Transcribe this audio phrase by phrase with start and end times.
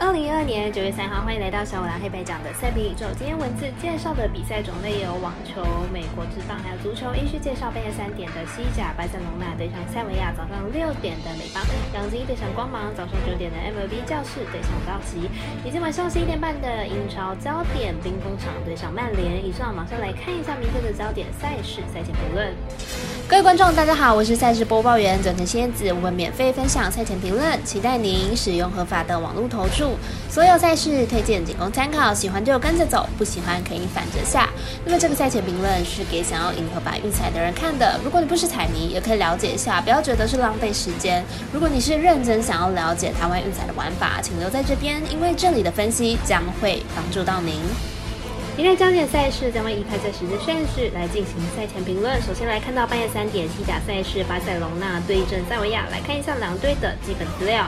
[0.00, 3.04] 二零二二年九月三号，欢迎来到小五郎黑白讲的赛比宇宙。
[3.18, 5.60] 今天文字介绍的比赛种类有网球、
[5.92, 7.12] 美国之棒，还有足球。
[7.14, 15.28] 依序介绍半夜三点的西甲，巴塞隆纳对上塞维亚；早上六点的美邦，杨基对上光芒；早上九点的 MLB 教室对上道奇，
[15.68, 19.44] 以及晚上十一点半的英超焦点兵工厂对上曼联。
[19.44, 22.56] 以上马上来看一下明天的焦点赛事赛前评论。
[23.30, 29.96] 各位观众，大家好，我是赛事播报员整成仙子，我们免费分享赛前评论，期待您使用合法的网络投注。
[30.28, 34.50] 所有赛事推荐仅供参考，喜欢就跟着走，不喜欢可以反着下。
[34.84, 41.24] 那么这个赛前评论是给想要赢合法运彩的人看的，如果你不是彩迷，也可以了解一下，不要觉得是浪费时间。
[41.52, 47.60] 如果你是认真想要了解台湾运彩的玩法，请留在这边，因为这里的分析将会帮助到您。
[48.56, 52.20] 今天焦点赛事将会依开赛时间顺序来进行赛前评论。
[52.20, 55.86] 首先来看到半夜三点西甲赛事，巴塞隆纳对阵塞维亚。
[55.90, 57.66] 来看一下两队的基本资料。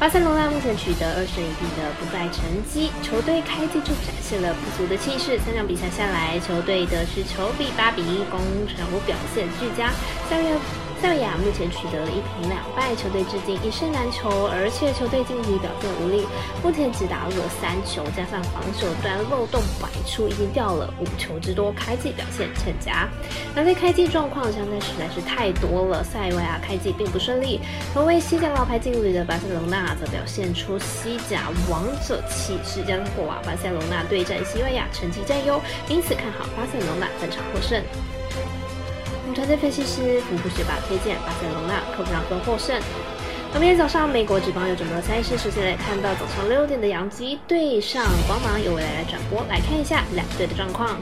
[0.00, 5.38] 巴塞罗那目前取得二胜一平的不败成绩，球队开季就展现了不俗的气势。
[5.44, 9.90] 三场比赛下来，球队的是球比八比一，攻守表现俱佳。
[10.30, 10.83] 下面。
[11.04, 16.26] 塞维亚目前取得了一平两败，球队至今一胜难求，而且球队近期表现无力，
[16.62, 23.06] 目前只打入了三球，加上防守端漏洞百出，已经掉了五球之多，开季表现欠佳。
[23.54, 27.60] 那在开季状况相对实在是太多了，塞维亚开季并不顺利。
[27.92, 37.84] 同为西甲老牌劲旅的巴塞罗那则表现出西甲王者气势，加上过瓦巴塞罗那对战西班牙成绩占优，因此看好巴塞罗那本场获胜。
[39.34, 42.80] 团队分析师福布学霸推荐巴塞罗那客场分获胜。
[43.54, 50.96] 明天早上美国职棒有准备赛事，首先来看到早上六点的洋基对上光芒，由未来来转播，来看一下两队的状况。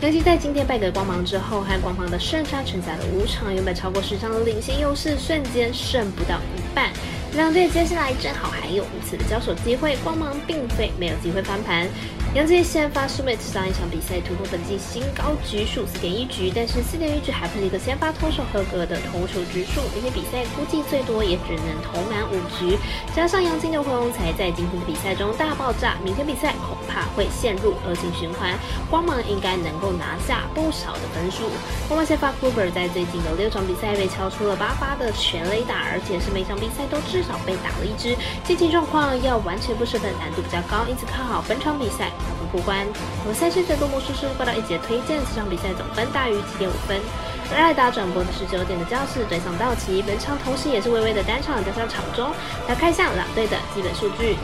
[0.00, 6.90] 洋基在今天败给光芒之后，和光芒的胜差承载了五场，原本超过十场的领先优势瞬间剩不到一半。
[7.34, 11.86] 两队接下来正好还有五次的交手机会，光芒并非没有机会翻盘。
[12.34, 22.76] 杨基先发苏美茨上一场比赛突破本季新高局数四点一局，但是四点一局还不是一个先发投手合格的投球局数，明天比赛估计最多也只能投满五局。
[23.16, 28.58] 加上杨金的回龙才在今天的比赛中大爆炸，明天比赛恐怕会陷入恶性循环。
[28.90, 31.48] 光芒应该能够拿下不少的分数。
[31.88, 42.12] 光芒先发 Cooper 在最近的六场比赛被敲出了八发的全垒打，而且是每场比赛都至至少被打了一支，近期状况要完全不失分难度比较高，因此看好本场比赛。
[42.52, 42.86] 过关。
[43.24, 46.96] 我们赛事的多魔术师报道一节推荐，这场比赛总分大于七点五分。
[47.52, 52.30] 而爱达转播的是九点的教室对上道奇，本场同时也是微微的单场加上场中。
[52.68, 54.38] 来看一下两队的基本数据。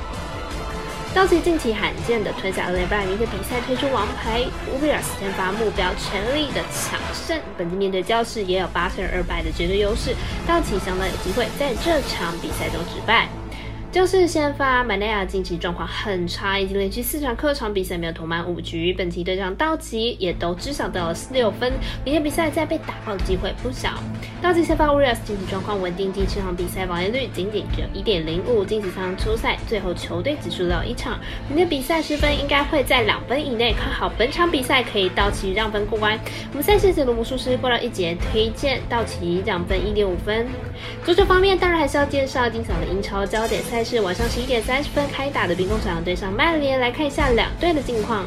[1.14, 4.42] 道奇近期罕见的吞下二连败，明天比赛推出王牌
[4.72, 7.41] 乌比尔斯先发，目标全力的抢胜。
[7.56, 10.12] 本季面对教室也有八胜二败的绝对优势，
[10.44, 13.28] 道奇相当有机会在这场比赛中止败。
[13.94, 18.93] 就是先发马内亚近期状况很差，已经连续四场客场比赛没有投满五局。
[18.93, 21.72] 本期对上道奇也都至少得了十六分，
[22.05, 23.91] 明天比赛再被打爆的机会不小。
[24.43, 31.21] 道奇先发乌瑞斯近期状况稳定，近七场比赛防御率仅仅只有一点零五，近几场出赛最后球队只输了一场。
[31.47, 36.19] 明天比赛失分应该会在两分以内，看好本场比赛可以道奇让分过关。
[36.50, 40.49] 我们赛事解读魔术师过了一节推荐道奇让分一点五分。
[41.05, 43.84] 足球方面当然还是要介绍精彩的英超焦点赛。
[43.84, 48.25] 是晚上十一点三十分开打的兵工厂队上曼联，来看一下两队的近况。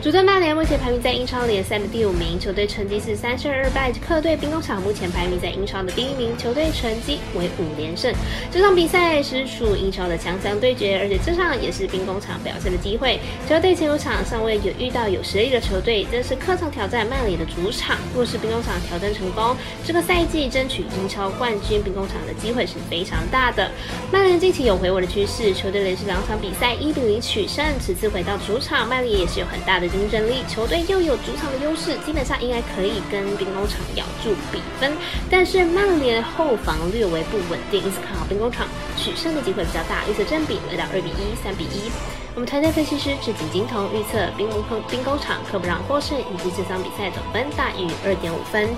[0.00, 3.90] 主队曼联目前排名在英超联赛的第五名，球队成绩是三胜二败。
[3.90, 8.14] 客队兵工厂目前排名在英超的第一名，球队成绩为五连胜。
[8.48, 13.18] 这场比赛实属英超的强强对决，而且这场也是兵工厂表现的机会。
[13.48, 17.96] 球队前五场尚未有遇到有实力的球队，这是客场挑战曼联的主场。
[18.14, 23.68] 若是兵工厂挑战成功，这个赛季争取英超冠军，兵工厂的机会是非常大的。
[24.12, 29.87] 曼联近期有回稳的趋势，球队连续两场比赛一比零取胜，此次回到主场，曼联也是有很大的。
[29.88, 34.92] 竞争力，球队又有主场的优势，基本上应该可以跟兵工厂咬住比分。
[35.30, 38.66] 但是曼联后防略为不稳定，因此看好兵工厂
[38.96, 41.90] 取胜的机会比较大，预测占比来到二比一、三比一。
[42.34, 48.68] 我们团队分析师智景金童预测兵工兵工厂客不让获胜，以及这场比赛总分大于二点五分。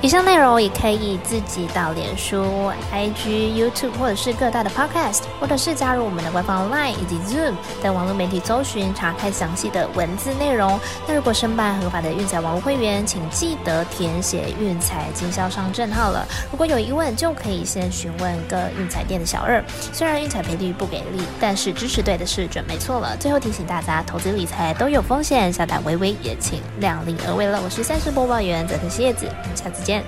[0.00, 10.78] 以上内容也可以自己到脸书、IG、YouTube 或者是各大的 Podcast，或者是加入我们的官方 Line 以及 Zoom 等网络媒体搜寻查看详细的文字内容。
[11.08, 16.24] 那如果申办合法的运彩网络会员，请记得填写运彩经销商证号了。
[16.52, 19.60] 如果有疑问，就可以先询问各运彩店的小二。
[19.92, 23.16] 虽然运彩赔率不给力，但是支持对的是准没错了。
[23.18, 27.60] 最后提醒大家，投资理财都有风险，下胆微微也请量力而为了。
[27.64, 29.87] 我是三十播报员泽特叶子，我们下次。
[29.88, 30.04] 见。